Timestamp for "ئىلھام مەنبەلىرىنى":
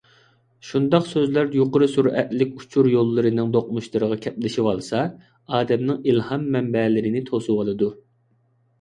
6.11-7.27